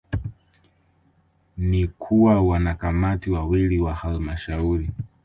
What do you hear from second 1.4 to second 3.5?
ni kuwa Wanakamati